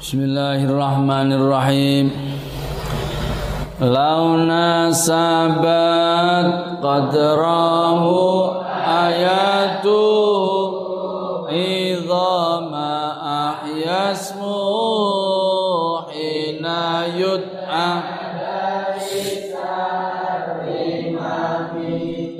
[0.00, 2.08] Bismillahirrahmanirrahim.
[3.84, 8.48] Launa sabat qadrahu
[8.80, 10.00] ayatu
[11.52, 13.20] idhama
[13.60, 14.56] ahyasmu
[16.08, 18.00] hina yud'a.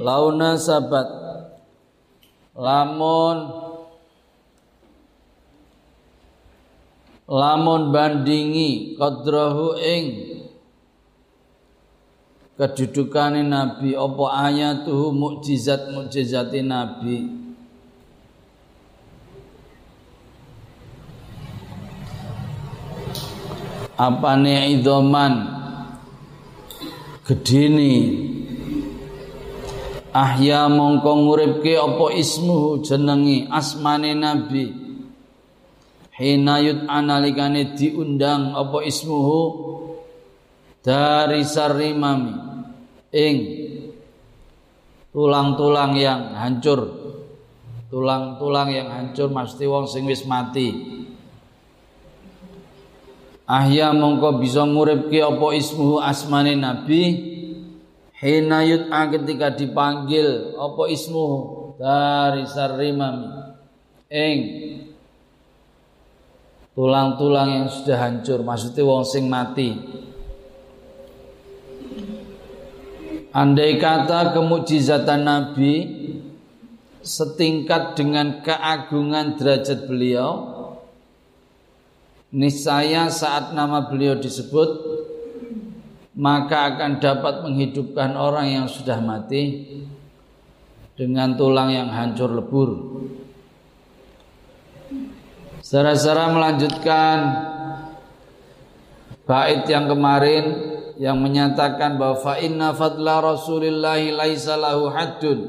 [0.00, 1.12] Launa sabat.
[2.56, 3.68] Lamun
[7.30, 10.04] lamun bandingi qadrahu ing
[12.58, 17.38] kedudukane nabi apa ayatuhu mukjizat mukjizati nabi?
[24.00, 25.60] Apane idoman?
[27.24, 28.26] Gedini
[30.10, 34.79] ahya mongko nguripke apa ismuhu jenengi asmane nabi
[36.20, 39.40] hinayut analikane diundang apa ismuhu?
[40.84, 42.36] Dari sarimami
[43.12, 43.36] ing.
[45.10, 46.86] Tulang-tulang yang hancur.
[47.90, 50.70] Tulang-tulang yang hancur mesti wong sing wis mati.
[53.50, 57.02] Ahya mongko bisa nguripke apa ismuhu asmane nabi?
[58.20, 61.74] Hinayut ketika dipanggil apa ismuhu?
[61.80, 63.26] Dari sarimami
[64.12, 64.38] ing
[66.74, 69.74] tulang-tulang yang sudah hancur maksudnya wong sing mati.
[73.30, 75.74] Andai kata kemujizatan Nabi
[77.00, 80.50] setingkat dengan keagungan derajat beliau
[82.30, 84.68] niscaya saat nama beliau disebut
[86.18, 89.66] maka akan dapat menghidupkan orang yang sudah mati
[90.98, 92.70] dengan tulang yang hancur lebur
[95.70, 97.18] Saudara-saudara melanjutkan
[99.22, 100.44] bait yang kemarin
[100.98, 105.46] yang menyatakan bahwa fa inna fadla Rasulillahi laisa lahu haddun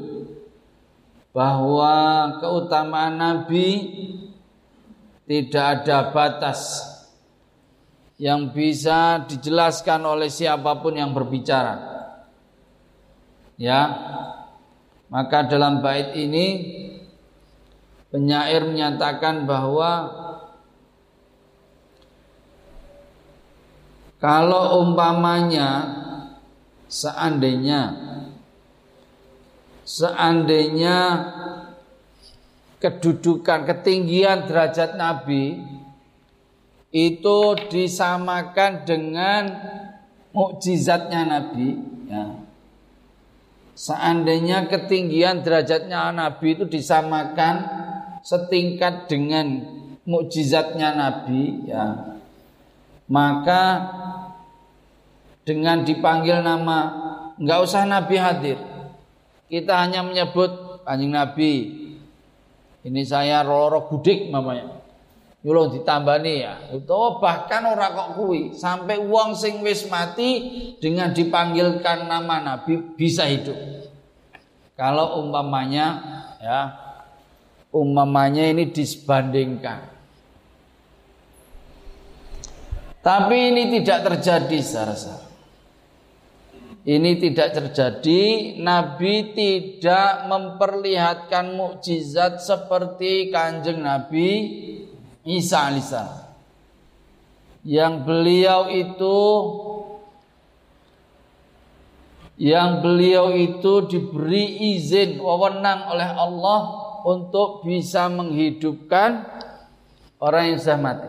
[1.34, 3.66] bahwa keutamaan Nabi
[5.26, 6.86] tidak ada batas
[8.14, 11.82] yang bisa dijelaskan oleh siapa pun yang berbicara.
[13.58, 13.80] Ya.
[15.10, 16.46] Maka dalam bait ini
[18.12, 20.12] Penyair menyatakan bahwa
[24.20, 25.68] kalau umpamanya
[26.92, 27.96] seandainya
[29.88, 30.98] seandainya
[32.76, 35.64] kedudukan ketinggian derajat Nabi
[36.92, 37.38] itu
[37.72, 39.42] disamakan dengan
[40.36, 41.68] mukjizatnya Nabi
[42.12, 42.44] ya.
[43.72, 47.81] Seandainya ketinggian derajatnya Nabi itu disamakan
[48.22, 49.62] setingkat dengan
[50.06, 52.16] mukjizatnya Nabi ya.
[53.10, 53.62] Maka
[55.42, 56.78] dengan dipanggil nama
[57.36, 58.58] nggak usah Nabi hadir.
[59.50, 61.52] Kita hanya menyebut anjing Nabi
[62.82, 64.82] ini saya roro gudik namanya
[65.42, 66.54] Yulung ditambani ya.
[66.70, 70.38] Itu bahkan orang kok kui sampai uang sing wis mati
[70.78, 73.58] dengan dipanggilkan nama Nabi bisa hidup.
[74.78, 75.98] Kalau umpamanya
[76.38, 76.60] ya
[77.72, 79.88] umpamanya ini disbandingkan.
[83.02, 84.94] Tapi ini tidak terjadi secara
[86.82, 88.22] Ini tidak terjadi,
[88.58, 94.30] Nabi tidak memperlihatkan mukjizat seperti kanjeng Nabi
[95.22, 96.34] Isa alisa.
[97.62, 99.18] Yang beliau itu
[102.34, 109.26] yang beliau itu diberi izin wewenang oleh Allah untuk bisa menghidupkan
[110.22, 111.08] orang yang sudah mati.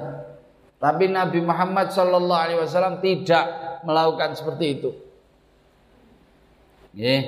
[0.82, 3.46] Tapi Nabi Muhammad Shallallahu Alaihi Wasallam tidak
[3.88, 4.92] melakukan seperti itu.
[6.94, 7.24] Yeah.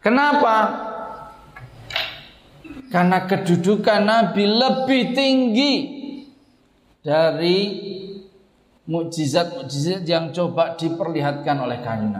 [0.00, 0.56] Kenapa?
[2.88, 5.74] Karena kedudukan Nabi lebih tinggi
[7.04, 7.58] dari
[8.90, 12.16] mukjizat-mukjizat yang coba diperlihatkan oleh kanjeng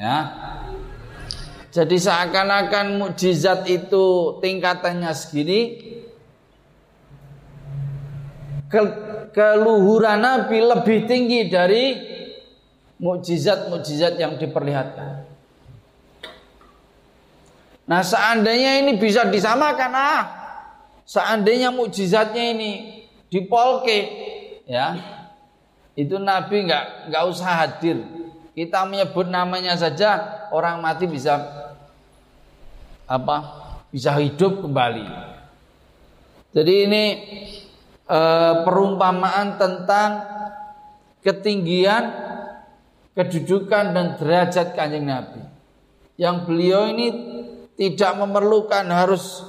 [0.00, 0.16] Ya,
[1.70, 5.78] jadi seakan-akan mukjizat itu tingkatannya segini
[8.66, 8.80] ke,
[9.30, 11.94] keluhuran Nabi lebih tinggi dari
[12.98, 15.30] mukjizat-mukjizat yang diperlihatkan.
[17.86, 20.22] Nah, seandainya ini bisa disamakan ah,
[21.06, 22.70] seandainya mukjizatnya ini
[23.30, 23.98] dipolke
[24.66, 24.94] ya.
[25.94, 28.19] Itu Nabi nggak nggak usah hadir.
[28.60, 31.40] Kita menyebut namanya saja orang mati bisa
[33.08, 33.36] apa
[33.88, 35.08] bisa hidup kembali.
[36.52, 37.04] Jadi ini
[38.04, 40.10] uh, perumpamaan tentang
[41.24, 42.04] ketinggian,
[43.16, 45.40] kedudukan dan derajat kanjeng Nabi.
[46.20, 47.08] Yang beliau ini
[47.80, 49.40] tidak memerlukan harus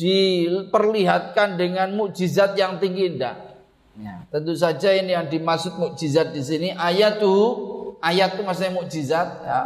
[0.00, 3.52] diperlihatkan dengan mukjizat yang tinggi tidak.
[4.00, 7.71] Ya, tentu saja ini yang dimaksud mukjizat di sini ayat tuh
[8.02, 9.62] ayat itu maksudnya mukjizat ya.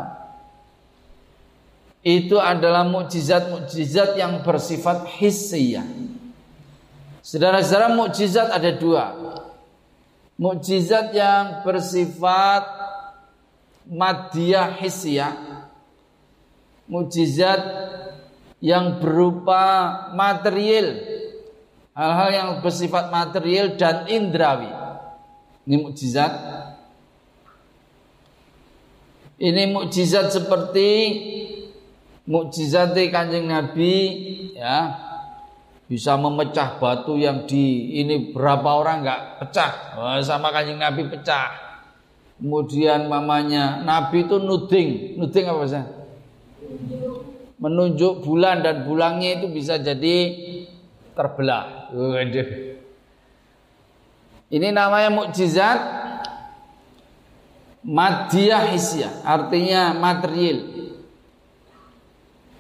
[2.06, 5.82] Itu adalah mukjizat-mukjizat yang bersifat hissiyah.
[7.18, 9.10] Saudara-saudara mukjizat ada dua.
[10.38, 12.62] Mukjizat yang bersifat
[13.90, 15.34] madiyah hissiyah.
[16.86, 17.58] Mukjizat
[18.62, 19.64] yang berupa
[20.14, 21.02] material
[21.96, 24.68] hal-hal yang bersifat material dan indrawi
[25.66, 26.30] ini mukjizat
[29.36, 30.88] ini mukjizat seperti
[32.24, 33.94] mukjizat kanjeng Nabi
[34.56, 35.04] ya.
[35.86, 39.72] Bisa memecah batu yang di ini berapa orang nggak pecah.
[39.94, 41.54] Oh, sama kanjeng Nabi pecah.
[42.42, 45.14] Kemudian mamanya Nabi itu nuding.
[45.14, 45.84] Nuding apa sih
[47.56, 50.16] menunjuk bulan dan bulangnya itu bisa jadi
[51.16, 51.88] terbelah.
[51.92, 52.76] Waduh.
[54.46, 55.78] Ini namanya mukjizat
[57.86, 60.90] madiyah hisyah, artinya material.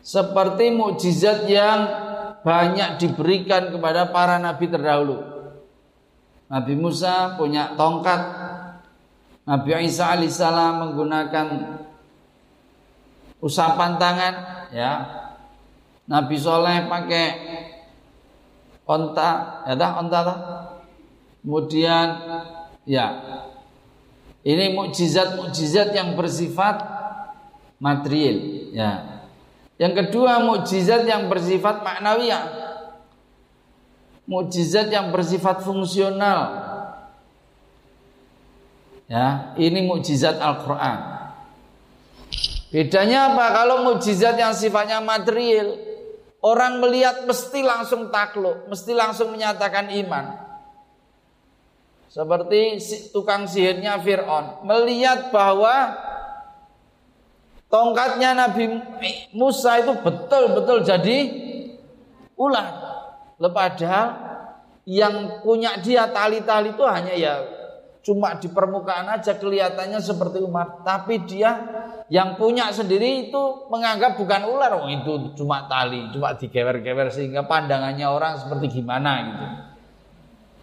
[0.06, 1.80] Seperti mukjizat yang
[2.46, 5.18] banyak diberikan kepada para nabi terdahulu.
[6.46, 8.22] Nabi Musa punya tongkat,
[9.42, 11.46] Nabi Isa alaihissalam menggunakan
[13.42, 14.34] usapan tangan,
[14.70, 14.92] ya.
[16.06, 17.26] Nabi Soleh pakai
[18.86, 20.38] onta, ya dah onta dah.
[21.42, 22.06] Kemudian
[22.86, 23.06] ya
[24.46, 26.78] ini mukjizat-mukjizat yang bersifat
[27.82, 28.38] material,
[28.70, 28.90] ya.
[29.74, 32.46] Yang kedua mukjizat yang bersifat maknawiyah.
[34.30, 36.62] Mukjizat yang bersifat fungsional.
[39.10, 41.16] Ya, ini mukjizat Al-Qur'an.
[42.70, 43.46] Bedanya apa?
[43.62, 45.78] Kalau mujizat yang sifatnya material,
[46.42, 50.45] orang melihat mesti langsung takluk, mesti langsung menyatakan iman.
[52.16, 52.80] Seperti
[53.12, 55.92] tukang sihirnya Fir'aun melihat bahwa
[57.68, 58.80] tongkatnya Nabi
[59.36, 61.18] Musa itu betul-betul jadi
[62.40, 62.72] ular.
[63.36, 64.16] Padahal
[64.88, 67.44] yang punya dia tali-tali itu hanya ya
[68.00, 71.52] cuma di permukaan aja kelihatannya seperti umat, tapi dia
[72.08, 78.06] yang punya sendiri itu menganggap bukan ular, oh itu cuma tali, cuma digewer-gewer sehingga pandangannya
[78.06, 79.46] orang seperti gimana gitu.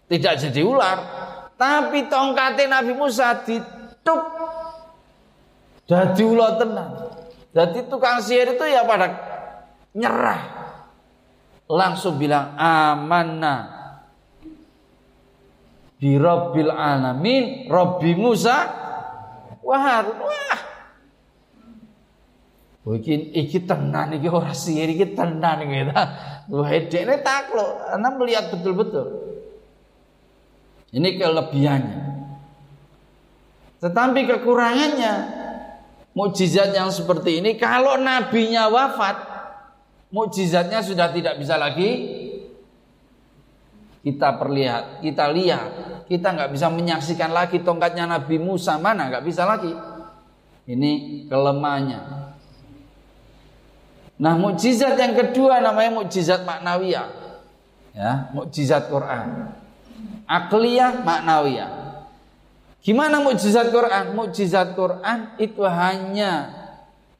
[0.07, 0.97] Tidak jadi ular,
[1.55, 4.21] tapi tongkatnya Nabi Musa dituk
[5.83, 6.91] jadi ular tenang.
[7.53, 9.13] Jadi tukang sihir itu ya pada
[9.93, 10.41] nyerah.
[11.67, 13.83] Langsung bilang amanah
[15.99, 18.57] bi rabbil alamin rabbi Musa
[19.63, 20.59] wa Harun wah
[22.83, 25.63] Oh, iki, tenan iki ora sihir iki tenan
[25.95, 26.03] ta.
[26.51, 29.32] Wah, dekne takluk karena melihat betul-betul.
[30.93, 31.99] Ini kelebihannya.
[33.81, 35.13] Tetapi kekurangannya
[36.13, 39.17] mukjizat yang seperti ini kalau nabinya wafat,
[40.13, 42.21] mukjizatnya sudah tidak bisa lagi
[44.03, 45.69] kita perlihat, kita lihat,
[46.11, 49.71] kita nggak bisa menyaksikan lagi tongkatnya Nabi Musa mana, nggak bisa lagi.
[50.67, 51.99] Ini kelemahannya.
[54.19, 57.07] Nah, mukjizat yang kedua namanya mukjizat maknawiyah.
[57.95, 59.55] Ya, mukjizat Quran.
[60.25, 61.71] Akliyah maknawiyah.
[62.83, 64.15] Gimana mukjizat Quran?
[64.15, 66.51] Mukjizat Quran itu hanya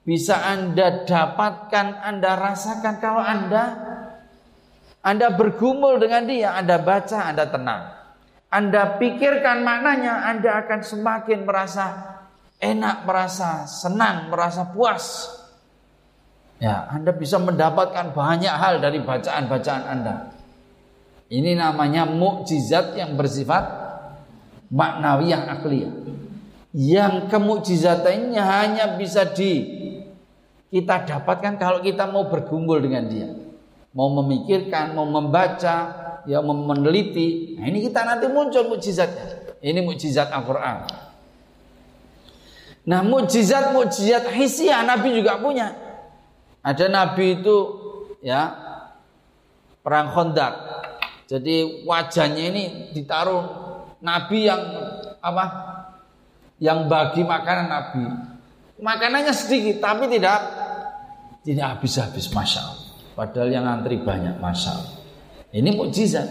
[0.03, 3.63] bisa Anda dapatkan, Anda rasakan kalau Anda
[5.03, 7.91] anda bergumul dengan dia, Anda baca, Anda tenang.
[8.47, 11.85] Anda pikirkan maknanya, Anda akan semakin merasa
[12.63, 15.27] enak, merasa senang, merasa puas.
[16.63, 20.15] Ya, Anda bisa mendapatkan banyak hal dari bacaan-bacaan Anda.
[21.31, 23.63] Ini namanya mukjizat yang bersifat
[24.71, 25.93] maknawiyah akliyah.
[26.73, 29.81] Yang kemukjizatannya hanya bisa di
[30.73, 33.29] kita dapatkan kalau kita mau bergumul dengan dia
[33.93, 35.75] mau memikirkan, mau membaca,
[36.25, 37.55] ya mau meneliti.
[37.57, 39.57] Nah, ini kita nanti muncul mukjizatnya.
[39.63, 40.89] Ini mukjizat Al-Qur'an.
[42.83, 45.71] Nah, mukjizat-mukjizat hisiah Nabi juga punya.
[46.63, 47.57] Ada nabi itu
[48.23, 48.55] ya
[49.83, 50.53] perang Khandaq.
[51.33, 52.63] Jadi wajahnya ini
[52.93, 53.41] ditaruh
[54.05, 54.61] nabi yang
[55.17, 55.45] apa?
[56.61, 58.05] Yang bagi makanan nabi.
[58.77, 60.37] Makanannya sedikit tapi tidak
[61.41, 62.61] tidak habis-habis masya.
[63.17, 64.77] Padahal yang antri banyak masal.
[65.49, 66.29] Ini mukjizat.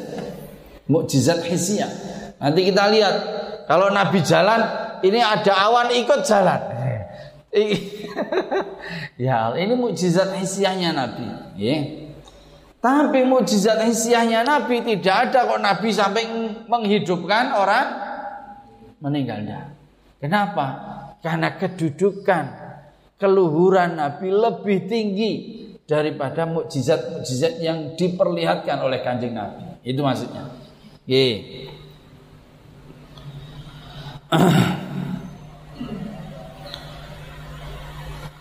[0.86, 1.90] Mukjizat hisia.
[2.38, 3.14] Nanti kita lihat
[3.70, 4.66] kalau Nabi jalan,
[5.06, 6.58] ini ada awan ikut jalan.
[9.26, 11.26] ya, ini mukjizat hisiahnya Nabi.
[11.54, 11.76] Ya.
[12.82, 16.22] Tapi mukjizat hisiahnya Nabi tidak ada kok Nabi sampai
[16.66, 17.86] menghidupkan orang
[18.98, 19.70] meninggal.
[20.18, 20.66] Kenapa?
[21.22, 22.44] Karena kedudukan
[23.22, 25.32] keluhuran Nabi lebih tinggi
[25.86, 29.78] daripada mukjizat-mukjizat yang diperlihatkan oleh kanjeng Nabi.
[29.86, 30.50] Itu maksudnya.
[31.06, 31.70] Ye.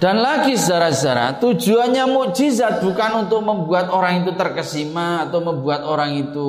[0.02, 6.48] Dan lagi saudara-saudara, tujuannya mukjizat bukan untuk membuat orang itu terkesima atau membuat orang itu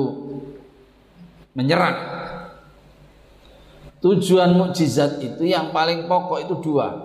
[1.53, 1.93] menyerang.
[4.01, 6.97] Tujuan mukjizat itu yang paling pokok itu dua.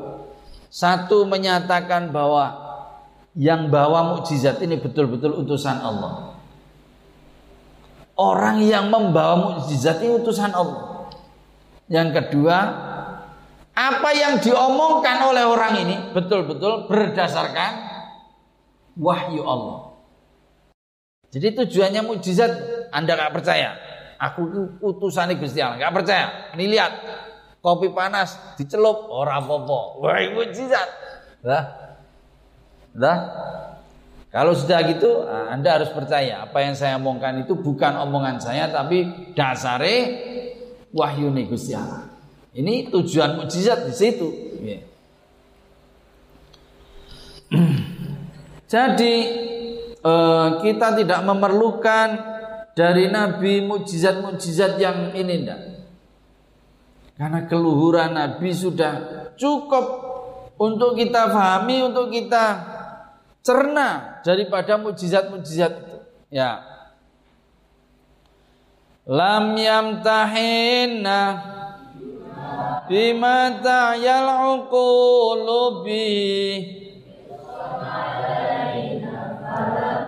[0.72, 2.56] Satu menyatakan bahwa
[3.36, 6.32] yang bawa mukjizat ini betul-betul utusan Allah.
[8.16, 11.12] Orang yang membawa mukjizat ini utusan Allah.
[11.92, 12.87] Yang kedua,
[13.78, 17.70] apa yang diomongkan oleh orang ini betul-betul berdasarkan
[18.98, 19.94] wahyu Allah.
[21.30, 22.50] Jadi tujuannya mukjizat
[22.90, 23.78] Anda nggak percaya.
[24.18, 24.50] Aku
[24.82, 26.26] utusan Gusti Allah, nggak percaya.
[26.58, 26.92] Ini lihat,
[27.62, 30.02] kopi panas dicelup orang popo.
[30.02, 30.88] Wah, mukjizat.
[31.46, 31.64] Lah.
[32.98, 33.18] Lah.
[34.34, 39.30] Kalau sudah gitu, Anda harus percaya apa yang saya omongkan itu bukan omongan saya tapi
[39.38, 39.96] dasare
[40.90, 42.17] wahyu Gusti Allah.
[42.58, 44.28] Ini tujuan mukjizat di situ.
[44.66, 44.82] Ya.
[48.74, 49.14] Jadi
[50.02, 52.08] eh, kita tidak memerlukan
[52.74, 55.62] dari Nabi mukjizat-mukjizat yang ini enggak.
[57.14, 58.94] Karena keluhuran Nabi sudah
[59.38, 59.86] cukup
[60.58, 62.46] untuk kita pahami, untuk kita
[63.42, 65.96] cerna daripada mukjizat-mukjizat itu.
[66.34, 66.62] Ya.
[69.06, 71.18] Lam yamtahinna
[72.88, 76.06] bima ta'yal uqulu bi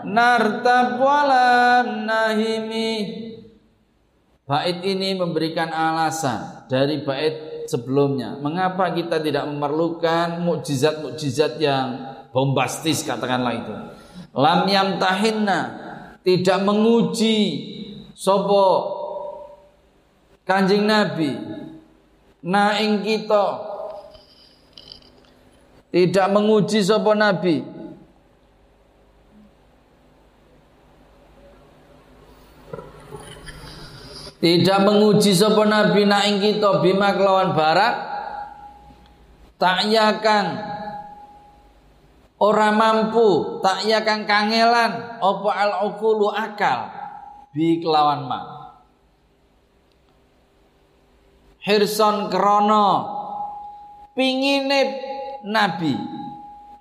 [0.06, 3.20] nartab walam nahimi
[4.50, 8.34] Bait ini memberikan alasan dari bait sebelumnya.
[8.42, 11.86] Mengapa kita tidak memerlukan mukjizat-mukjizat yang
[12.34, 13.74] bombastis katakanlah itu.
[14.34, 15.60] Lam yamtahinna
[16.26, 17.38] tidak menguji
[18.10, 18.66] sopo
[20.42, 21.30] kanjeng Nabi
[22.40, 23.44] na ing kita
[25.90, 27.66] tidak menguji sapa nabi.
[34.40, 37.94] Tidak menguji sapa nabi na ing kita bima kelawan barak
[39.60, 40.46] tak yakan
[42.40, 46.88] ora mampu tak yakan kangelan apa al ukulu akal
[47.52, 48.59] bi kelawan ma
[51.70, 52.88] hirson krono.
[54.10, 54.80] Pingine
[55.46, 55.94] nabi.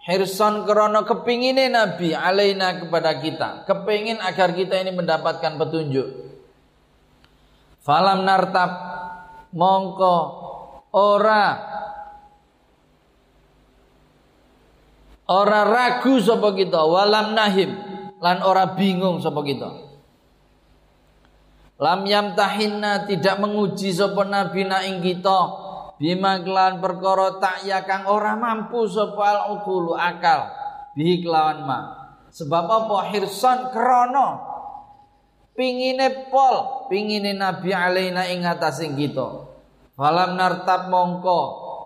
[0.01, 3.69] Hirson krono kepingine nabi alaina kepada kita.
[3.69, 6.07] Kepingin agar kita ini mendapatkan petunjuk.
[7.85, 8.71] Falam nartab
[9.53, 10.17] mongko
[10.93, 11.45] ora
[15.29, 16.81] ora ragu sapa kita.
[16.81, 17.77] Walam nahim
[18.17, 19.88] lan ora bingung sapa kita
[21.79, 25.39] Lam yamtahinna tidak menguji sapa nabi na ing kita
[25.95, 30.51] bima kelan perkara tak ya kang ora mampu sapa al ukulu akal
[30.91, 31.79] bihi kelawan ma.
[32.35, 34.43] Sebab apa hirsan krana
[35.55, 39.47] pingine pol pingine nabi alaina ing atasing kita.
[39.95, 41.41] Falam nartab mongko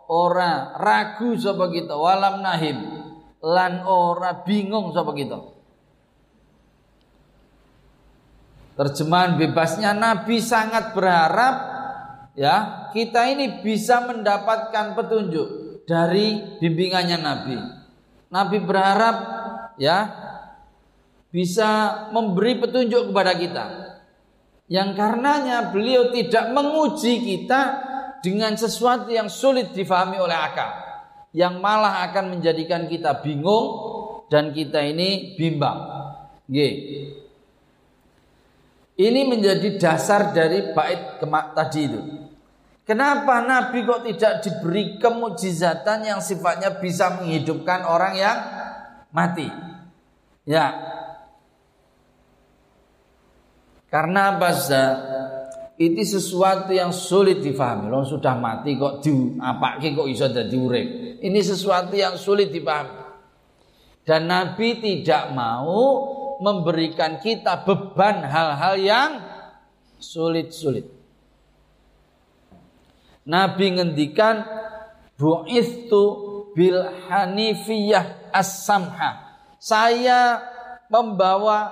[0.09, 2.81] ora ragu sapa kita walam nahim
[3.45, 5.37] lan ora bingung sapa kita.
[8.73, 11.55] Terjemahan bebasnya Nabi sangat berharap
[12.33, 15.47] ya kita ini bisa mendapatkan petunjuk
[15.85, 17.57] dari bimbingannya Nabi.
[18.33, 19.17] Nabi berharap
[19.77, 20.09] ya
[21.29, 21.69] bisa
[22.09, 23.65] memberi petunjuk kepada kita.
[24.65, 27.61] Yang karenanya beliau tidak menguji kita
[28.25, 30.71] dengan sesuatu yang sulit difahami oleh akal.
[31.29, 33.65] Yang malah akan menjadikan kita bingung
[34.33, 35.77] dan kita ini bimbang.
[36.49, 37.22] Gitu.
[38.93, 42.01] Ini menjadi dasar dari bait kemak tadi itu.
[42.83, 48.37] Kenapa Nabi kok tidak diberi kemujizatan yang sifatnya bisa menghidupkan orang yang
[49.09, 49.47] mati?
[50.43, 50.75] Ya.
[53.87, 54.51] Karena apa
[55.73, 57.89] Itu sesuatu yang sulit difahami.
[57.89, 59.09] Lo sudah mati kok di
[59.41, 60.87] apa kok bisa jadi urip.
[61.23, 63.01] Ini sesuatu yang sulit dipahami.
[64.03, 65.79] Dan Nabi tidak mau
[66.43, 69.11] memberikan kita beban hal-hal yang
[69.95, 70.83] sulit-sulit.
[73.23, 74.43] Nabi ngendikan
[75.15, 76.03] bu'istu
[76.51, 79.39] bil hanifiyah as-samha.
[79.63, 80.43] Saya
[80.91, 81.71] membawa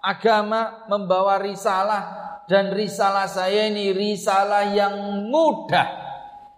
[0.00, 2.02] agama, membawa risalah
[2.48, 5.88] dan risalah saya ini risalah yang mudah,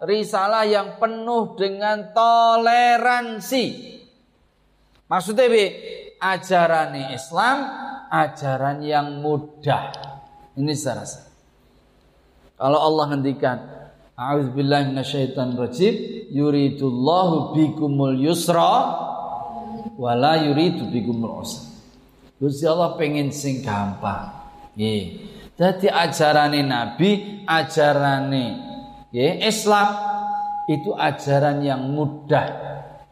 [0.06, 3.96] risalah yang penuh dengan toleransi.
[5.08, 5.48] Maksudnya
[6.20, 7.58] ajaran Islam,
[8.10, 9.90] ajaran yang mudah.
[10.58, 11.20] Ini saya rasa.
[12.58, 13.58] Kalau Allah ngendikan,
[14.18, 15.94] A'udzubillahi minasyaitonirrajim,
[16.34, 18.98] yuridullahu bikumul yusra
[19.94, 21.70] wala yuridu bikumul usra.
[22.38, 24.30] Gusti Allah pengen sing gampang.
[24.75, 25.02] Nggih.
[25.58, 28.46] Jadi ajarane Nabi, ajarane
[29.10, 29.88] ya, Islam
[30.70, 32.46] itu ajaran yang mudah,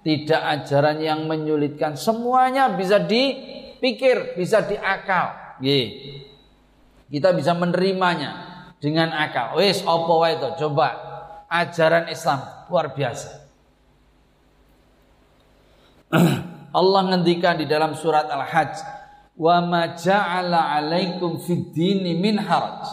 [0.06, 1.98] tidak ajaran yang menyulitkan.
[1.98, 5.58] Semuanya bisa dipikir, bisa diakal.
[5.58, 5.80] Ya.
[7.10, 8.30] Kita bisa menerimanya
[8.78, 9.58] dengan akal.
[9.58, 10.46] Wes opo wae itu?
[10.62, 10.94] Coba
[11.50, 12.38] ajaran Islam
[12.70, 13.50] luar biasa.
[16.78, 18.74] Allah ngendikan di dalam surat Al-Hajj
[19.42, 21.74] wa ma ja'ala 'alaikum fid
[22.14, 22.86] min haraj.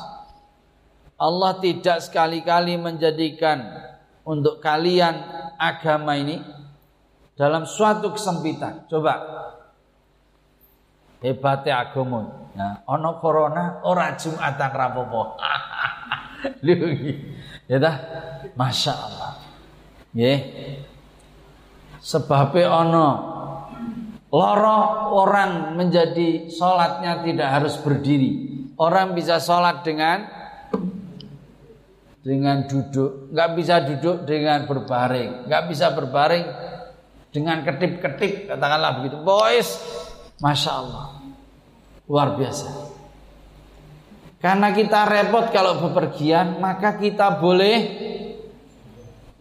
[1.22, 3.70] Allah tidak sekali-kali menjadikan
[4.26, 5.14] untuk kalian
[5.62, 6.63] agama ini
[7.34, 8.86] dalam suatu kesempitan.
[8.90, 9.14] Coba
[11.22, 12.50] hebatnya agama.
[12.54, 15.38] Ya, ono corona ora Jumatan rapopo.
[17.72, 17.96] ya dah,
[18.54, 19.32] masya Allah.
[20.14, 20.38] Ya,
[21.98, 23.08] sebabnya ono
[24.34, 28.66] Loro orang menjadi sholatnya tidak harus berdiri.
[28.82, 30.26] Orang bisa sholat dengan
[32.26, 36.73] dengan duduk, nggak bisa duduk dengan berbaring, nggak bisa berbaring
[37.34, 39.18] dengan ketip-ketip, katakanlah begitu.
[39.26, 39.82] Boys,
[40.38, 41.06] masya Allah,
[42.06, 42.70] luar biasa.
[44.38, 47.78] Karena kita repot kalau bepergian, maka kita boleh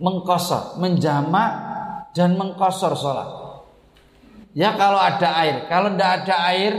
[0.01, 1.51] mengkosor, menjamak
[2.17, 3.29] dan mengkosor sholat.
[4.57, 6.73] Ya kalau ada air, kalau tidak ada air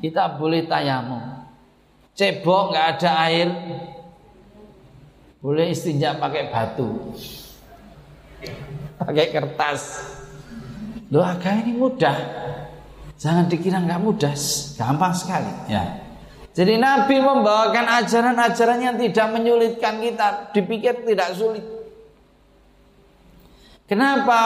[0.00, 1.20] kita boleh tayamum.
[2.16, 3.48] Cebok nggak ada air,
[5.40, 7.16] boleh istinja pakai batu,
[9.00, 10.12] pakai kertas.
[11.10, 12.16] Agama ini mudah,
[13.18, 14.30] jangan dikira nggak mudah,
[14.78, 15.50] gampang sekali.
[15.66, 15.98] Ya.
[16.54, 21.66] Jadi Nabi membawakan ajaran-ajaran yang tidak menyulitkan kita, dipikir tidak sulit.
[23.90, 24.40] Kenapa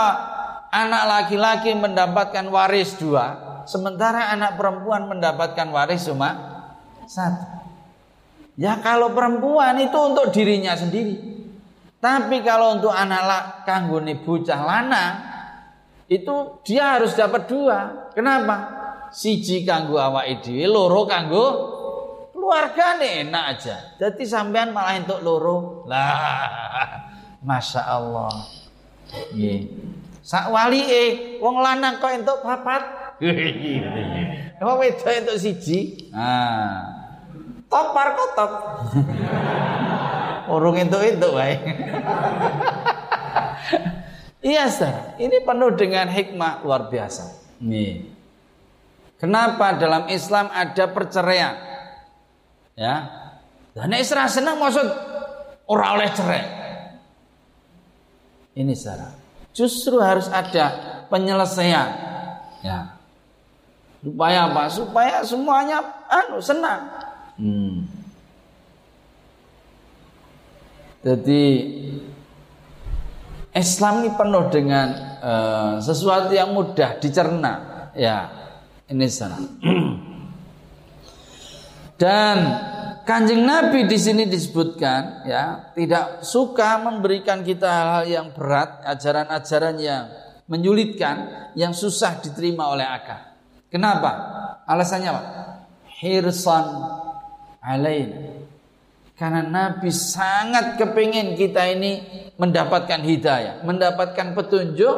[0.72, 6.32] anak laki-laki mendapatkan waris dua, sementara anak perempuan mendapatkan waris cuma
[7.04, 7.44] satu.
[8.56, 11.33] Ya kalau perempuan itu untuk dirinya sendiri.
[12.04, 15.04] Tapi kalau untuk anak lak kanggone bocah lana
[16.04, 18.12] itu dia harus dapat dua.
[18.12, 18.84] Kenapa?
[19.08, 21.46] Siji kanggo awake dhewe, loro kanggo
[22.36, 23.96] keluargane enak aja.
[23.96, 25.88] Jadi sampean malah untuk loro.
[25.88, 27.08] Lah,
[27.40, 28.52] Masya Allah.
[29.32, 29.64] Yeah.
[30.20, 33.16] Sak e wong lanang kok entuk papat.
[34.60, 36.12] Wong wedok entuk siji.
[36.12, 36.84] Nah.
[37.64, 38.52] Topar kok top.
[40.50, 41.56] Urung entuk-entuk wae.
[44.44, 45.16] iya, Sir.
[45.16, 47.24] Ini penuh dengan hikmah luar biasa.
[47.64, 48.12] Nih.
[49.16, 51.56] Kenapa dalam Islam ada perceraian?
[52.76, 53.08] Ya.
[53.72, 54.84] Dan Isra senang maksud
[55.70, 56.44] orang oleh cerai.
[58.54, 59.10] Ini salah.
[59.54, 60.76] Justru harus ada
[61.08, 61.88] penyelesaian.
[62.62, 62.94] Ya.
[64.04, 64.68] Supaya apa?
[64.68, 65.80] Supaya semuanya
[66.12, 66.90] anu senang.
[67.40, 67.88] Hmm.
[71.04, 71.42] Jadi
[73.52, 74.88] Islam ini penuh dengan
[75.20, 77.52] uh, sesuatu yang mudah dicerna.
[77.92, 78.32] Ya,
[78.88, 79.38] ini sana.
[82.00, 82.36] Dan
[83.04, 90.08] Kanjeng Nabi di sini disebutkan ya, tidak suka memberikan kita hal-hal yang berat, ajaran-ajaran yang
[90.48, 93.20] menyulitkan, yang susah diterima oleh akal.
[93.68, 94.10] Kenapa?
[94.64, 95.22] Alasannya apa?
[96.00, 96.66] Hirsan
[97.60, 98.43] alain.
[99.14, 102.02] Karena Nabi sangat kepingin kita ini
[102.34, 104.96] mendapatkan hidayah, mendapatkan petunjuk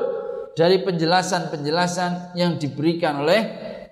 [0.56, 3.40] dari penjelasan-penjelasan yang diberikan oleh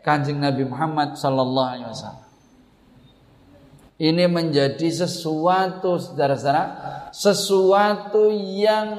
[0.01, 2.25] Kanjeng Nabi Muhammad sallallahu alaihi wasallam.
[3.95, 6.65] Ini menjadi sesuatu saudara-saudara,
[7.15, 8.97] sesuatu yang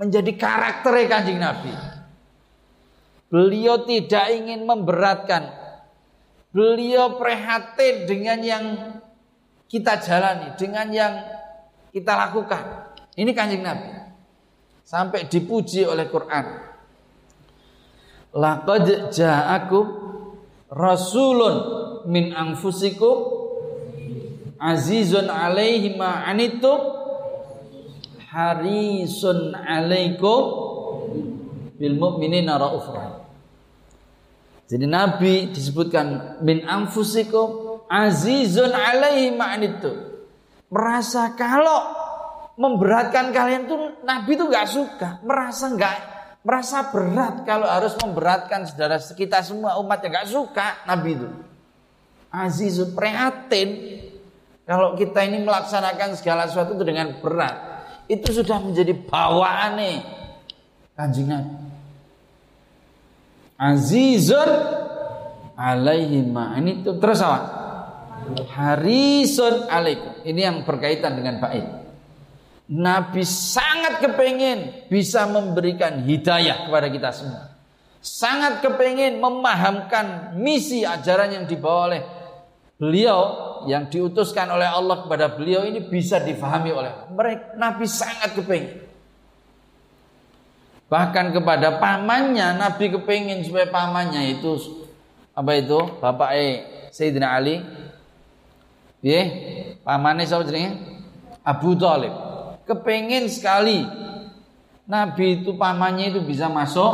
[0.00, 1.70] menjadi karakter kanjeng Nabi.
[3.30, 5.46] Beliau tidak ingin memberatkan.
[6.50, 8.64] Beliau prihatin dengan yang
[9.68, 11.14] kita jalani, dengan yang
[11.94, 12.94] kita lakukan.
[13.14, 13.90] Ini kanjeng Nabi.
[14.84, 16.44] Sampai dipuji oleh Quran.
[18.34, 19.86] Laqad ja'akum
[20.74, 21.56] rasulun
[22.10, 23.46] min anfusikum
[24.58, 26.82] azizun alaihi ma anitum
[28.34, 30.42] harisun alaikum
[31.78, 33.22] bil mu'minina raufur
[34.66, 40.14] Jadi Nabi disebutkan min anfusikum azizun alaihi anitum.
[40.72, 41.94] Merasa kalau
[42.58, 45.96] memberatkan kalian tuh Nabi tuh nggak suka, merasa nggak
[46.44, 51.28] merasa berat kalau harus memberatkan saudara kita semua umat yang nggak suka Nabi itu.
[52.34, 54.02] Azizun prihatin
[54.66, 59.96] kalau kita ini melaksanakan segala sesuatu itu dengan berat, itu sudah menjadi bawaan nih
[60.98, 61.30] kanjeng.
[63.54, 64.50] Azizun
[65.54, 66.26] alaihi
[66.58, 67.63] ini itu terus apa?
[68.54, 70.24] Harisun alaikum.
[70.24, 71.64] Ini yang berkaitan dengan bait.
[72.64, 77.52] Nabi sangat kepengen bisa memberikan hidayah kepada kita semua.
[78.00, 82.02] Sangat kepengen memahamkan misi ajaran yang dibawa oleh
[82.80, 83.20] beliau
[83.64, 87.56] yang diutuskan oleh Allah kepada beliau ini bisa difahami oleh mereka.
[87.56, 88.80] Nabi sangat kepingin.
[90.88, 94.56] Bahkan kepada pamannya Nabi kepingin supaya pamannya itu
[95.34, 96.52] apa itu bapak eh
[96.94, 97.58] Sayyidina Ali
[99.04, 99.22] ya
[99.84, 100.80] pamannya siapa jenenge?
[101.44, 102.12] Abu Talib.
[102.64, 103.84] Kepingin sekali
[104.88, 106.92] Nabi itu pamannya itu bisa masuk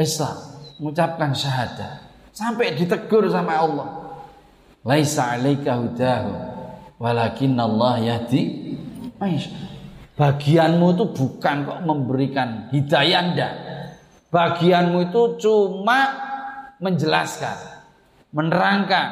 [0.00, 0.36] Islam
[0.80, 2.00] mengucapkan syahadat
[2.32, 3.88] sampai ditegur sama Allah.
[4.88, 6.32] Laisa 'alaika hudahu
[6.96, 8.72] walakin Allah yahdi
[10.18, 13.50] Bagianmu itu bukan kok memberikan hidayah Anda.
[14.34, 16.10] Bagianmu itu cuma
[16.82, 17.54] menjelaskan,
[18.34, 19.08] menerangkan,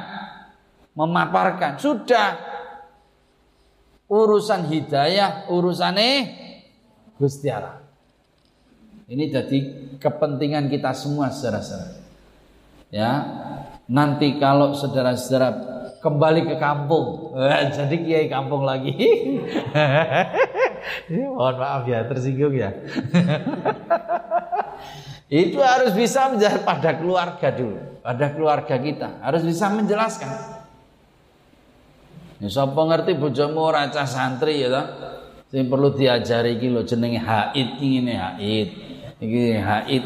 [0.96, 1.78] memaparkan.
[1.78, 2.40] Sudah
[4.08, 6.42] urusan hidayah, urusannya
[7.20, 7.84] Gusti Allah.
[9.06, 9.58] Ini jadi
[10.02, 12.02] kepentingan kita semua saudara-saudara.
[12.90, 13.10] Ya,
[13.86, 15.48] Nanti kalau saudara-saudara
[16.02, 18.90] kembali ke kampung, eh, jadi kiai kampung lagi.
[21.38, 22.74] Mohon maaf ya, tersinggung ya.
[25.30, 30.55] Itu harus bisa menjadi pada keluarga dulu, pada keluarga kita harus bisa menjelaskan.
[32.36, 34.86] Ya sapa ngerti bojomu ora cah santri ya toh.
[35.46, 38.68] Sing perlu diajari iki lho jenenge haid iki ngene haid.
[39.16, 40.04] Iki haid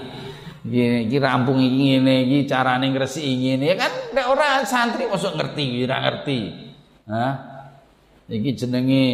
[0.69, 5.64] iki rampung iki ngene iki carane ngresiki ngene ya kan nek ora santri mosok ngerti
[5.88, 6.40] ora ngerti
[7.09, 7.35] Hah
[8.29, 9.05] iki jenenge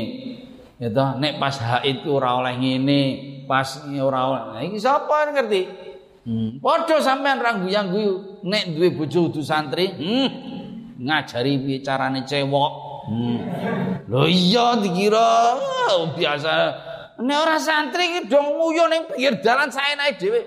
[0.82, 3.00] ya toh nek pas haid ora oleh ngene
[3.46, 5.62] pas ora oleh nah, iki sapa ngerti
[6.26, 6.48] hmm.
[6.58, 10.28] padha sampean ra guyang-guyu nek duwe bojo udu santri hmm.
[10.98, 12.72] ngajari piye carane cewek
[13.06, 13.38] hmm.
[14.10, 15.56] lho iya dikira
[15.94, 20.44] oh, biasa Nek ora santri iki dong nguyu ning pinggir dalan saenake dhewe.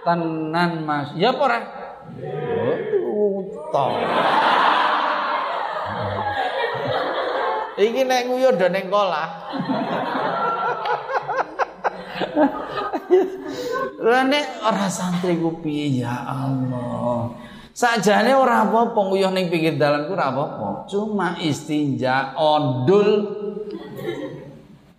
[0.00, 1.12] Tenan Mas.
[1.20, 1.60] Ya apa ora?
[7.80, 9.28] Iki nek nguyu do ning kolah.
[14.00, 17.36] Lah nek ora santri ku piye ya Allah.
[17.70, 20.90] Sajane ora apa-apa nguyuh ning pinggir dalan ku ora apa-apa.
[20.90, 23.40] Cuma istinja ondul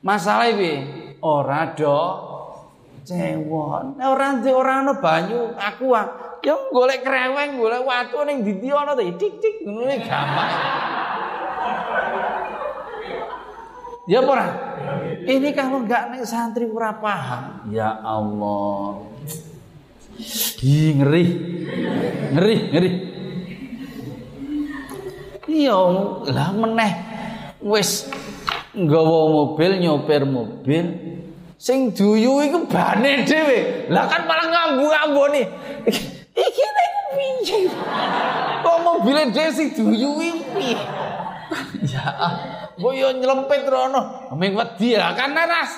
[0.01, 0.73] Masalah iki
[1.21, 2.01] ora do
[3.05, 4.01] cewon.
[4.01, 8.97] Ora ndek ora ana banyu aku ah ya golek kreweng, golek watu ning ndi ana
[8.97, 10.51] to dik dik ngono gampang.
[14.09, 14.47] Ya ora?
[15.21, 17.69] Ini kalau enggak nek santri ora paham.
[17.69, 19.10] Ya Allah.
[20.61, 21.23] Ih, ngeri.
[22.31, 22.89] Ngeri, ngeri.
[25.49, 25.77] Iya,
[26.29, 26.93] lah meneh.
[27.61, 28.09] Wis
[28.77, 30.85] nggawa mobil nyopir mobil.
[31.61, 33.89] Sing duyu iku bane dhewe.
[33.93, 35.43] Lah kan malah ngambu-amboni
[36.31, 37.57] iki nek piye
[38.65, 40.73] kok mobil dhewe sing duyu iki?
[41.85, 42.05] Ya
[42.73, 44.33] kok yo nyelempet rono.
[44.33, 45.71] Ming wedi lah kan ras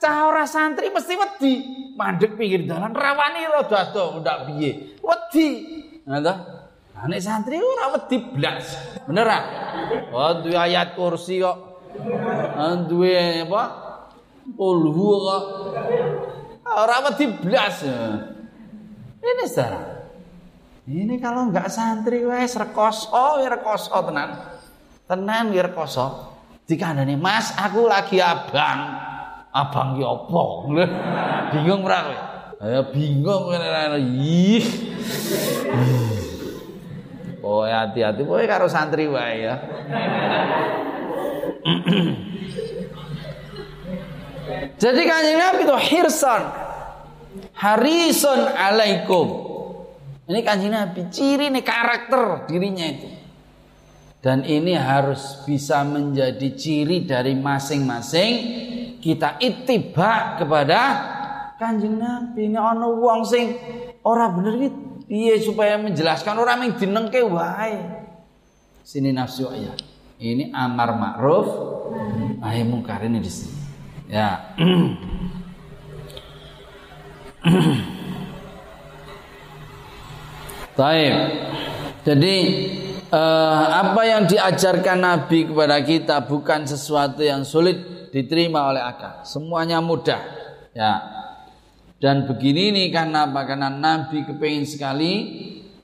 [0.00, 1.54] cah ora santri mesti wedi
[1.96, 5.48] mandek pinggir dalan rawani rada ado ndak piye wedi
[6.04, 6.34] ngono
[6.96, 8.72] Nek santri ora wedi blas.
[9.04, 9.44] Bener ah?
[10.16, 11.76] Oh, duwe ayat kursi kok
[12.88, 13.62] duwe apa?
[14.56, 15.44] Ulhu kok.
[16.64, 17.84] Ora wedi blas.
[19.20, 20.08] Ini saudara.
[20.86, 24.30] Ini kalau enggak santri wes rekoso, rekoso tenan.
[25.04, 26.32] Tenan rekoso.
[26.66, 29.05] Dikandani, "Mas, aku lagi abang."
[29.56, 30.42] Abang ki apa?
[31.56, 32.18] Bingung ora kowe?
[32.60, 34.64] Ya bingung ngene Ih.
[37.40, 39.56] Oh, hati-hati kowe karo santri wae ya.
[44.76, 46.42] Jadi kanjeng Nabi itu hirsan.
[47.56, 49.26] Harison alaikum.
[50.28, 53.15] Ini kanjeng Nabi, ciri nih karakter dirinya itu.
[54.26, 58.34] Dan ini harus bisa menjadi ciri dari masing-masing
[58.98, 60.80] kita itibak kepada
[61.54, 62.50] kanjeng Nabi.
[62.50, 63.54] Ini ono wong sing
[64.02, 64.68] ora bener iki
[65.06, 67.78] piye supaya menjelaskan orang yang dinengke wae.
[68.82, 69.78] Sini nafsu ya.
[70.18, 71.46] Ini amar ma'ruf
[72.42, 73.62] nahi mungkar ini di sini.
[74.10, 74.58] Ya.
[80.74, 81.14] Taib.
[82.02, 82.34] Jadi
[83.10, 89.22] eh, apa yang diajarkan Nabi kepada kita bukan sesuatu yang sulit diterima oleh akal.
[89.22, 90.22] Semuanya mudah.
[90.72, 90.94] Ya.
[91.96, 93.56] Dan begini nih karena apa?
[93.56, 95.12] Nabi kepingin sekali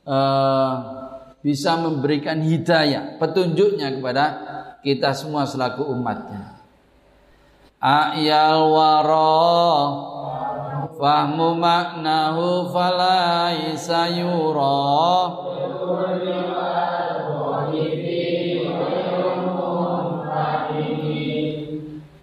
[0.04, 0.74] eh,
[1.42, 4.24] bisa memberikan hidayah, petunjuknya kepada
[4.86, 6.62] kita semua selaku umatnya.
[7.82, 9.42] Ayal wara
[10.94, 14.06] fahmu maknahu falaisa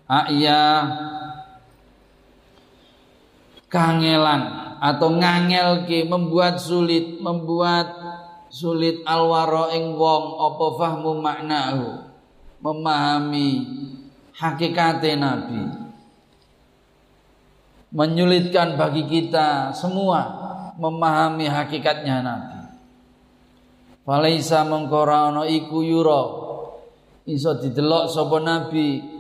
[0.10, 0.90] Aya
[3.70, 4.42] kangelan
[4.82, 7.94] atau ngangelke membuat sulit membuat
[8.50, 12.10] sulit alwaro ing wong apa fahmu maknahu?
[12.60, 13.50] Memahami
[14.34, 15.62] hakikate nabi.
[17.94, 22.60] Menyulitkan bagi kita semua memahami hakikatnya Nabi.
[24.08, 26.24] Falaisa mengkora iku yura.
[27.30, 29.19] Iso didelok sapa Nabi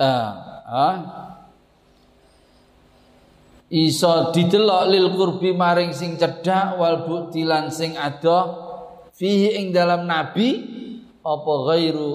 [0.00, 1.20] ah,
[3.70, 8.50] iso didelok lil kurbi maring sing cedhak wal buktilan sing ada
[9.14, 10.48] fihi ing dalam Nabi
[11.20, 12.10] apa ghairu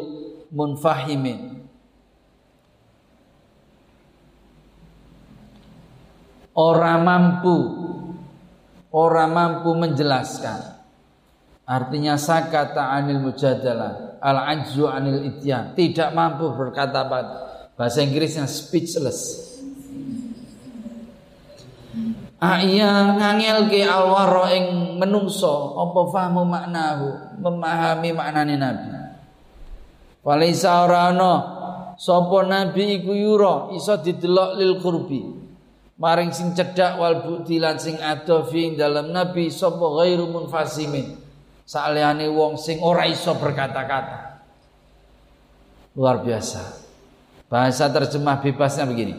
[0.50, 1.54] munfahimin.
[6.56, 7.58] Orang mampu
[8.96, 10.76] orang mampu menjelaskan.
[11.66, 15.76] Artinya sakata anil mujadalah al ajzu anil ityan.
[15.76, 17.04] Tidak mampu berkata
[17.76, 19.52] bahasa Inggrisnya speechless.
[22.40, 25.76] Ah iya ngangel ke alwaro ing menungso.
[25.80, 27.40] Apa fahmu maknahu?
[27.40, 28.90] Memahami maknane nabi.
[30.26, 31.34] Walaisa ora ana
[31.96, 35.22] sapa nabi iku yura iso didelok lil qurbi.
[35.96, 38.44] Maring sing cedhak wal bukti sing ada
[38.76, 41.16] dalam nabi sapa ghairu munfasimin
[41.64, 44.44] salehane wong sing ora iso berkata-kata.
[45.96, 46.85] Luar biasa
[47.48, 49.16] bahasa terjemah bebasnya begini.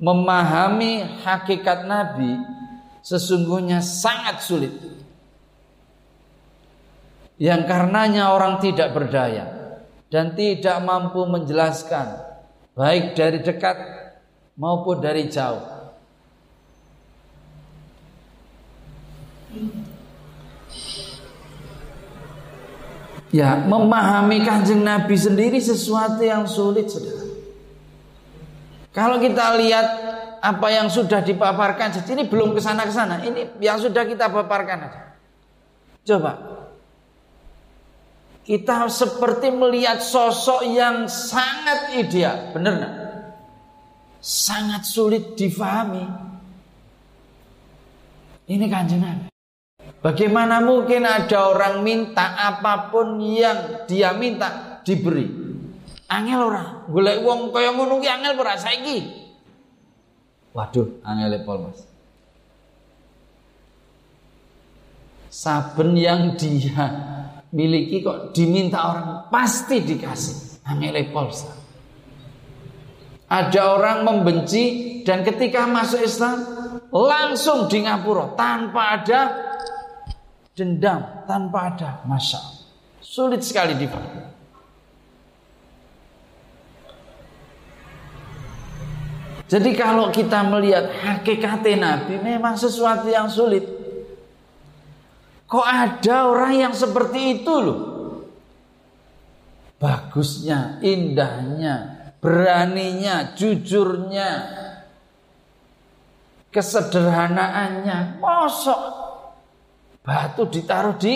[0.00, 2.40] Memahami hakikat nabi
[3.04, 4.72] sesungguhnya sangat sulit.
[7.40, 9.48] Yang karenanya orang tidak berdaya
[10.12, 12.20] dan tidak mampu menjelaskan
[12.76, 13.76] baik dari dekat
[14.60, 15.80] maupun dari jauh.
[23.30, 27.19] Ya, memahami kanjeng Nabi sendiri sesuatu yang sulit, saudara.
[28.90, 29.86] Kalau kita lihat
[30.42, 33.22] apa yang sudah dipaparkan, jadi ini belum ke sana ke sana.
[33.22, 35.02] Ini yang sudah kita paparkan aja.
[36.02, 36.32] Coba.
[38.42, 42.94] Kita seperti melihat sosok yang sangat ideal, benar nggak?
[44.18, 46.02] Sangat sulit difahami.
[48.50, 49.30] Ini kanjeng Nabi.
[50.02, 55.39] Bagaimana mungkin ada orang minta apa pun yang dia minta diberi?
[56.10, 56.64] Angel ora.
[56.90, 58.98] Golek wong kaya ngono ki angel ora saiki.
[60.50, 61.86] Waduh, angel pol Mas.
[65.30, 66.86] Saben yang dia
[67.54, 70.66] miliki kok diminta orang pasti dikasih.
[70.66, 71.30] Angel pol
[73.30, 76.42] Ada orang membenci dan ketika masuk Islam
[76.90, 79.20] langsung di ngapura tanpa ada
[80.54, 82.42] dendam tanpa ada masa
[82.98, 84.29] sulit sekali dipahami
[89.50, 93.66] Jadi kalau kita melihat hakikat Nabi memang sesuatu yang sulit.
[95.50, 97.80] Kok ada orang yang seperti itu loh?
[99.82, 104.30] Bagusnya, indahnya, beraninya, jujurnya,
[106.54, 108.22] kesederhanaannya.
[108.22, 108.80] Mosok
[110.06, 111.14] batu ditaruh di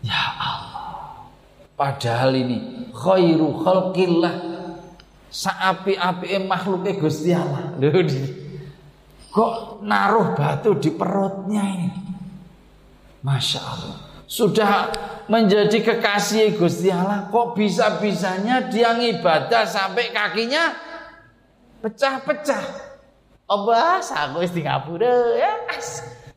[0.00, 1.28] ya Allah.
[1.76, 4.49] Padahal ini khairu khalqillah
[5.30, 7.78] saapi-api makhluk Gusti Allah.
[9.30, 11.90] Kok naruh batu di perutnya ini?
[13.22, 13.98] Masya Allah.
[14.30, 14.90] Sudah
[15.26, 20.74] menjadi kekasih Gusti Allah, kok bisa-bisanya dia ngibadah sampai kakinya
[21.82, 22.90] pecah-pecah.
[23.50, 25.52] Bahasa aku di Singapura ya.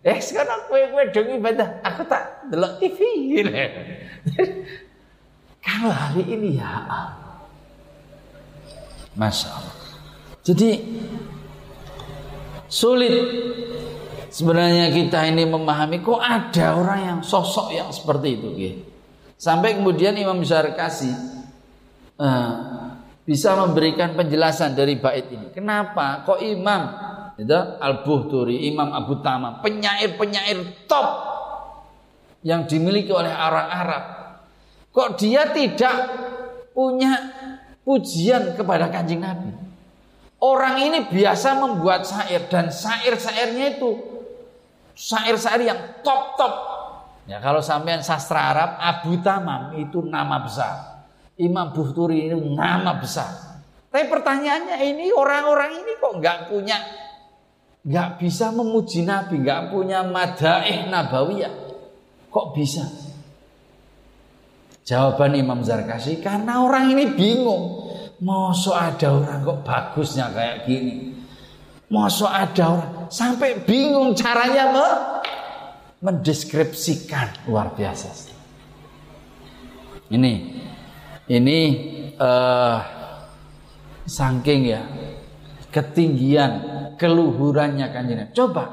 [0.01, 2.99] Eh sekarang kue kue dong ibadah, aku tak delok TV.
[5.65, 6.81] Kalau hari ini ya
[9.13, 9.75] Masya Allah.
[10.43, 10.71] Jadi
[12.67, 13.15] sulit
[14.33, 18.49] sebenarnya kita ini memahami kok ada orang yang sosok yang seperti itu.
[18.57, 18.81] Gitu.
[19.37, 21.11] Sampai kemudian Imam Zarkasi
[22.17, 22.53] uh,
[23.23, 25.53] bisa memberikan penjelasan dari bait ini.
[25.55, 26.81] Kenapa kok Imam
[27.33, 31.07] itu Al-Buhturi, Imam Abu Tamam, penyair-penyair top
[32.45, 34.03] yang dimiliki oleh orang Arab.
[34.93, 35.95] Kok dia tidak
[36.75, 37.33] punya
[37.83, 39.51] pujian kepada kanjeng Nabi?
[40.43, 43.91] Orang ini biasa membuat syair dan syair-syairnya itu
[44.91, 46.53] syair-syair yang top-top.
[47.23, 51.07] Ya kalau sampean sastra Arab Abu Tamam itu nama besar.
[51.39, 53.63] Imam Buhturi ini nama besar.
[53.87, 56.77] Tapi pertanyaannya ini orang-orang ini kok nggak punya
[57.83, 61.53] nggak bisa memuji Nabi, nggak punya madaih nabawiyah.
[62.27, 63.02] Kok bisa?
[64.83, 67.87] Jawaban Imam Zarkasi karena orang ini bingung.
[68.23, 71.15] Masa ada orang kok bagusnya kayak gini.
[71.87, 74.87] Masa ada orang sampai bingung caranya me
[76.03, 78.11] mendeskripsikan luar biasa.
[80.11, 80.33] Ini
[81.31, 81.59] ini
[82.19, 82.79] uh,
[84.03, 84.83] saking ya
[85.71, 86.51] ketinggian
[86.99, 88.35] keluhurannya kanjeng Nabi.
[88.35, 88.63] Coba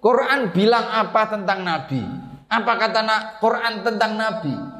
[0.00, 2.00] Quran bilang apa tentang Nabi?
[2.48, 3.00] Apa kata
[3.44, 4.79] Quran tentang Nabi?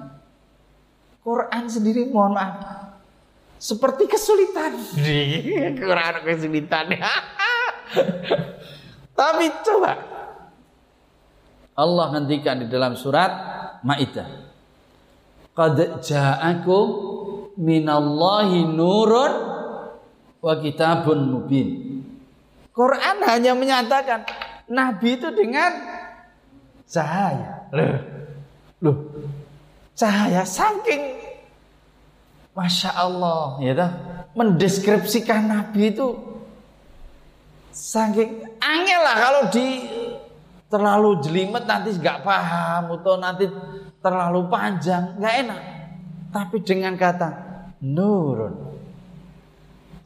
[1.20, 2.90] Quran sendiri mohon maaf
[3.60, 4.72] seperti kesulitan.
[5.76, 6.86] Quran kesulitan.
[9.20, 9.92] Tapi coba
[11.76, 13.28] Allah nantikan di dalam surat
[13.84, 14.48] Maidah.
[15.52, 16.86] Qad ja'akum
[17.60, 19.32] minallahi nurun
[20.40, 21.68] wa kitabun mubin.
[22.72, 24.24] Quran hanya menyatakan
[24.72, 25.72] nabi itu dengan
[26.88, 27.68] cahaya.
[27.76, 27.96] Loh.
[28.80, 28.96] Loh.
[30.00, 31.20] Cahaya saking
[32.56, 33.90] Masya Allah ya toh,
[34.32, 36.16] mendeskripsikan nabi itu
[37.70, 39.66] saking angel lah kalau di
[40.72, 43.44] terlalu jelimet nanti nggak paham atau nanti
[44.00, 45.60] terlalu panjang nggak enak
[46.32, 47.28] tapi dengan kata
[47.84, 48.70] nurun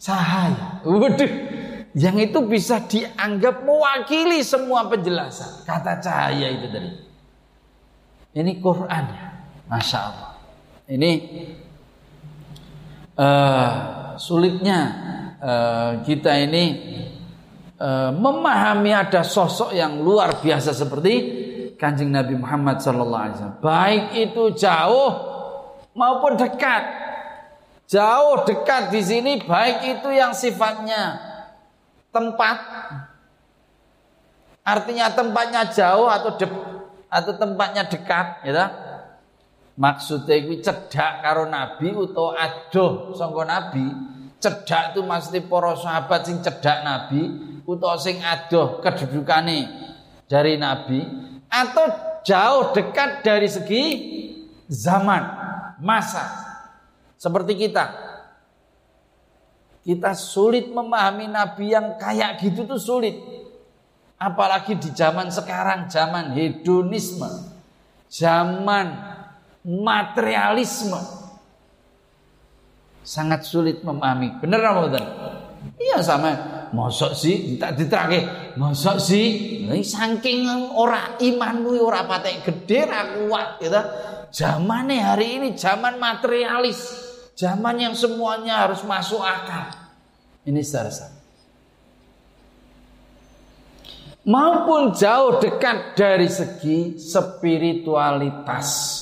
[0.05, 0.85] cahaya.
[0.85, 1.33] Waduh,
[1.97, 5.65] yang itu bisa dianggap mewakili semua penjelasan.
[5.65, 6.91] Kata cahaya itu tadi.
[8.37, 9.27] Ini Quran ya.
[9.69, 10.33] Masya Allah.
[10.85, 11.11] Ini
[13.17, 13.71] uh,
[14.21, 14.79] sulitnya
[15.41, 16.65] uh, kita ini
[17.81, 21.13] uh, memahami ada sosok yang luar biasa seperti
[21.81, 23.65] kanjeng Nabi Muhammad SAW.
[23.65, 25.11] Baik itu jauh
[25.97, 27.03] maupun dekat.
[27.85, 31.21] Jauh dekat di sini baik itu yang sifatnya
[32.09, 32.57] tempat
[34.65, 36.47] artinya tempatnya jauh atau de,
[37.13, 38.53] atau tempatnya dekat ya
[39.75, 43.85] maksudnya itu cedak karo nabi atau adoh sangka nabi
[44.39, 47.23] cedak itu maksudnya para sahabat sing cedak nabi
[47.65, 49.67] atau sing adoh kedudukane
[50.31, 51.03] dari nabi
[51.51, 51.87] atau
[52.25, 53.83] jauh dekat dari segi
[54.71, 55.23] zaman
[55.83, 56.45] masa
[57.25, 57.85] seperti kita.
[59.85, 63.17] Kita sulit memahami Nabi yang kayak gitu tuh sulit.
[64.17, 67.29] Apalagi di zaman sekarang, zaman hedonisme,
[68.09, 69.14] zaman
[69.65, 71.01] materialisme.
[73.05, 74.41] Sangat sulit memahami.
[74.41, 75.05] Bener apa betul?
[75.81, 76.31] Iya sama.
[76.73, 78.53] Mosok sih tak diterake.
[78.61, 79.25] Mosok sih
[79.85, 83.83] saking ora imanmu ora patek gede ra kuat gitu.
[84.35, 87.05] Zamannya hari ini zaman materialis.
[87.35, 89.71] Zaman yang semuanya harus masuk akal.
[90.47, 90.91] Ini secara
[94.25, 98.94] Maupun jauh dekat dari segi spiritualitas.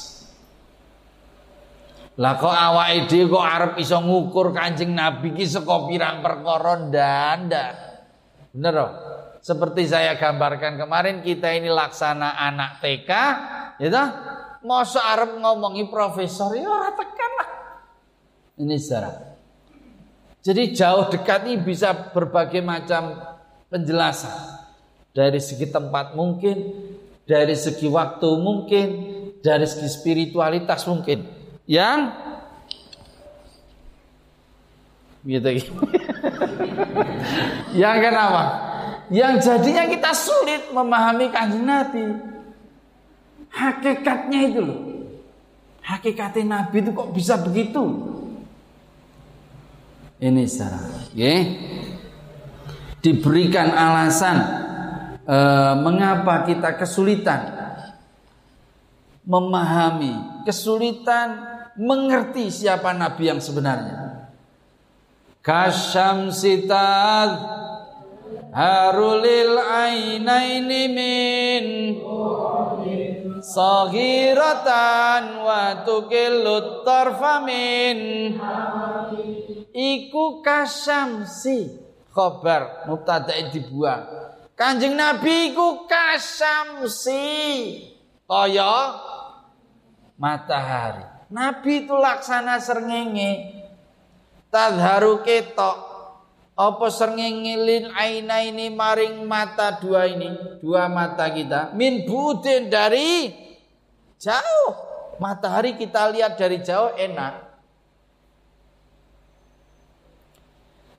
[2.20, 7.66] Lah kok awak ide kok arep iso ngukur Kanjeng Nabi ki saka pirang perkara ndanda.
[8.52, 8.92] Bener loh.
[9.42, 13.10] Seperti saya gambarkan kemarin kita ini laksana anak TK,
[13.82, 14.08] ya toh?
[14.62, 17.48] Masa arep ngomongi profesor ya ora tekan lah.
[18.62, 19.16] Ini sejarah.
[20.46, 23.18] Jadi jauh dekat ini bisa berbagai macam
[23.66, 24.30] penjelasan.
[25.10, 26.56] Dari segi tempat mungkin,
[27.26, 28.88] dari segi waktu mungkin,
[29.42, 31.41] dari segi spiritualitas mungkin.
[31.66, 31.98] Yang
[35.22, 35.48] gitu.
[37.82, 38.42] yang kenapa?
[39.12, 42.04] Yang jadinya kita sulit memahami kanjeng Nabi.
[43.52, 44.80] Hakikatnya itu loh.
[45.84, 47.82] Hakikatnya Nabi itu kok bisa begitu?
[50.22, 50.78] Ini secara
[51.10, 51.38] okay.
[53.02, 54.38] diberikan alasan
[55.26, 55.38] e,
[55.82, 57.58] mengapa kita kesulitan
[59.26, 64.28] memahami, kesulitan mengerti siapa nabi yang sebenarnya.
[65.42, 67.34] Kasyam sitad
[68.54, 71.64] harulil ainaini min
[73.42, 77.98] Sahiratan wa tukillut tarfamin
[79.74, 81.74] Iku kasamsi
[82.14, 84.06] Khobar mubtada dibuang.
[84.54, 87.18] Kanjeng Nabi iku kasamsi
[88.30, 88.94] Kaya
[90.14, 93.62] matahari Nabi itu laksana serngenge
[94.52, 95.76] Tadharu ketok.
[96.52, 97.56] Apa srengenge?
[97.56, 100.60] Lin aina ini maring mata dua ini.
[100.60, 101.72] Dua mata kita.
[101.72, 103.32] Min budin dari
[104.20, 104.76] jauh.
[105.16, 107.48] Matahari kita lihat dari jauh enak.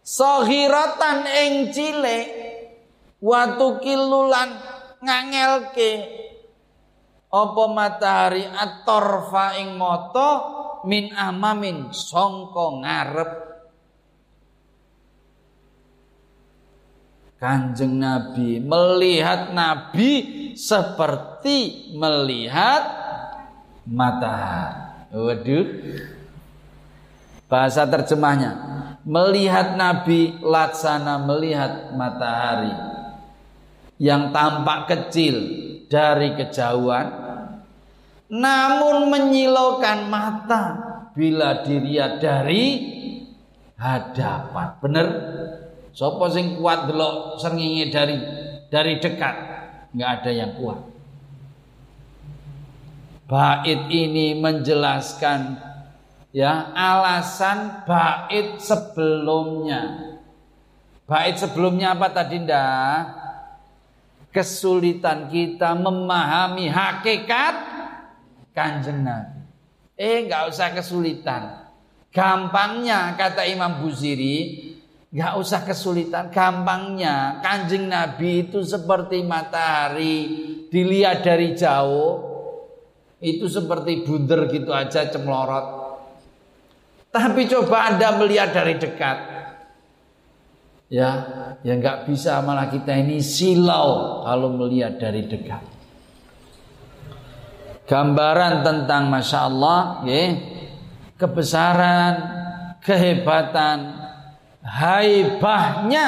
[0.01, 2.27] Sohiratan ing cilik.
[3.21, 4.51] Watu kilulan
[4.99, 6.22] ngangelke
[7.33, 10.29] apa matahari atorfa ing moto
[10.85, 13.31] min amamin songko ngarep
[17.41, 20.11] Kanjeng Nabi melihat Nabi
[20.55, 22.87] seperti melihat
[23.83, 25.11] matahari.
[25.11, 25.67] Waduh.
[27.51, 28.51] Bahasa terjemahnya,
[29.03, 32.71] melihat Nabi laksana melihat matahari
[33.99, 35.35] yang tampak kecil
[35.91, 37.22] dari kejauhan
[38.33, 40.65] namun menyilaukan mata
[41.13, 42.65] bila dilihat dari
[43.77, 44.67] hadapan.
[44.81, 45.07] Benar?
[45.93, 48.17] Sopo sing kuat delok srengenge dari
[48.73, 49.35] dari dekat?
[49.93, 50.81] Enggak ada yang kuat.
[53.29, 55.61] Bait ini menjelaskan
[56.33, 60.17] ya alasan bait sebelumnya.
[61.05, 63.21] Bait sebelumnya apa tadi ndak?
[64.33, 67.72] Kesulitan kita memahami hakikat
[68.53, 69.41] kanjeng Nabi.
[69.97, 71.67] Eh nggak usah kesulitan.
[72.13, 74.69] Gampangnya kata Imam Buziri,
[75.13, 80.25] Gak usah kesulitan, gampangnya kanjeng Nabi itu seperti matahari
[80.73, 82.33] dilihat dari jauh
[83.21, 85.85] itu seperti bunder gitu aja cemlorot.
[87.13, 89.17] Tapi coba anda melihat dari dekat,
[90.89, 91.09] ya,
[91.61, 95.61] ya nggak bisa malah kita ini silau kalau melihat dari dekat.
[97.83, 100.39] Gambaran tentang masya Allah, ya,
[101.19, 102.13] kebesaran,
[102.79, 104.03] kehebatan,
[104.63, 106.07] haibahnya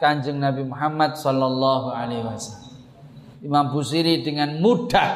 [0.00, 2.76] Kanjeng Nabi Muhammad sallallahu alaihi wasallam.
[3.44, 5.08] Imam Busiri dengan mudah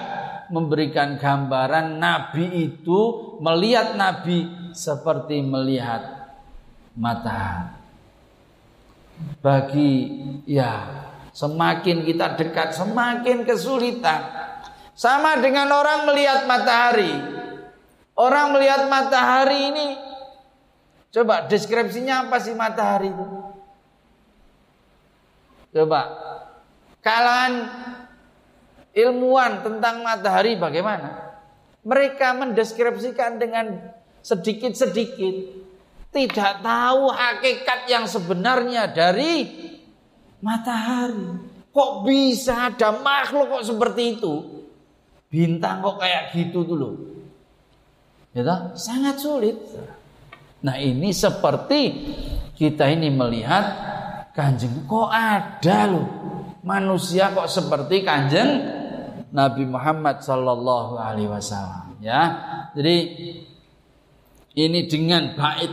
[0.53, 3.01] memberikan gambaran Nabi itu
[3.41, 6.33] melihat Nabi seperti melihat
[6.97, 7.77] matahari.
[9.43, 9.93] Bagi
[10.47, 14.21] ya semakin kita dekat semakin kesulitan.
[14.99, 17.15] Sama dengan orang melihat matahari.
[18.19, 19.89] Orang melihat matahari ini
[21.09, 23.27] Coba deskripsinya apa sih matahari itu?
[25.73, 26.01] Coba
[27.01, 27.53] kalangan
[28.93, 31.41] ilmuwan tentang matahari bagaimana?
[31.81, 35.65] Mereka mendeskripsikan dengan sedikit-sedikit
[36.13, 39.49] tidak tahu hakikat yang sebenarnya dari
[40.45, 41.49] matahari.
[41.73, 44.58] Kok bisa ada makhluk kok seperti itu?
[45.29, 46.95] Bintang kok kayak gitu tuh loh.
[48.33, 49.57] Ya sangat sulit.
[50.65, 51.81] Nah ini seperti
[52.59, 53.65] kita ini melihat
[54.39, 56.07] kanjeng kok ada loh
[56.63, 58.51] manusia kok seperti kanjeng
[59.35, 62.23] Nabi Muhammad Sallallahu Alaihi Wasallam ya
[62.75, 62.97] jadi
[64.55, 65.71] ini dengan bait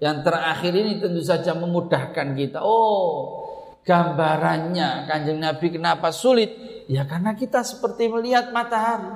[0.00, 3.43] yang terakhir ini tentu saja memudahkan kita oh
[3.84, 6.56] gambarannya kanjeng Nabi kenapa sulit
[6.88, 9.12] ya karena kita seperti melihat matahari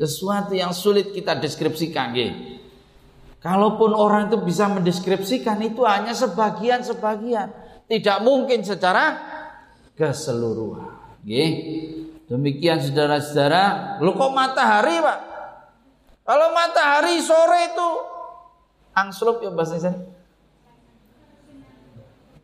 [0.00, 2.52] sesuatu yang sulit kita deskripsikan gitu
[3.42, 7.50] Kalaupun orang itu bisa mendeskripsikan itu hanya sebagian-sebagian,
[7.90, 9.18] tidak mungkin secara
[9.98, 11.18] keseluruhan.
[11.18, 11.46] Oke.
[12.30, 15.18] Demikian saudara-saudara, lu kok matahari, Pak?
[16.22, 17.88] Kalau matahari sore itu
[18.94, 20.06] angslup ya bahasa Indonesia.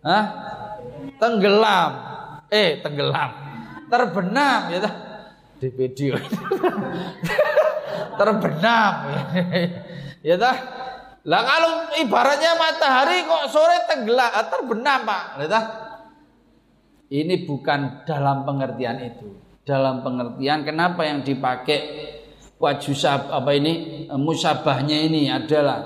[0.02, 0.24] Hah?
[1.18, 1.92] Tenggelam.
[2.48, 3.30] Eh, tenggelam.
[3.90, 4.78] Terbenam ya
[5.58, 6.14] Di video.
[8.18, 8.92] Terbenam.
[10.22, 10.56] ya dah
[11.28, 15.24] lah kalau ibaratnya matahari kok sore tenggelam, ah, terbenam Pak.
[15.44, 15.66] Lihat
[17.08, 19.28] Ini bukan dalam pengertian itu.
[19.64, 21.80] Dalam pengertian kenapa yang dipakai
[22.60, 25.80] wajusab apa ini musabahnya ini adalah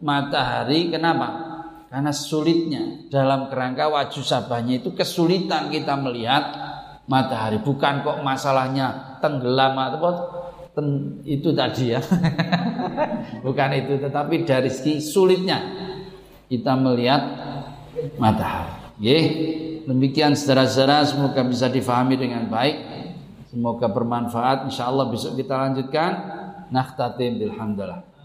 [0.00, 1.45] matahari kenapa?
[1.86, 6.44] Karena sulitnya dalam kerangka wajusabahnya itu kesulitan kita melihat
[7.06, 7.62] matahari.
[7.62, 10.10] Bukan kok masalahnya tenggelam atau
[10.74, 12.02] ten, itu tadi ya.
[13.46, 15.62] Bukan itu, tetapi dari segi sulitnya
[16.50, 17.22] kita melihat
[18.18, 18.74] matahari.
[18.96, 19.18] Ye,
[19.84, 22.76] demikian saudara-saudara semoga bisa difahami dengan baik.
[23.52, 24.66] Semoga bermanfaat.
[24.68, 26.12] Insya Allah besok kita lanjutkan.
[26.72, 28.15] Nakhtatim bilhamdulillah.